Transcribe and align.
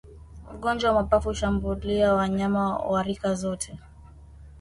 Ugonjwa 0.53 0.91
wa 0.91 1.01
mapafu 1.01 1.29
hushambulia 1.29 2.13
wanyama 2.13 2.77
wa 2.77 3.03
rika 3.03 3.33
zote 3.33 3.77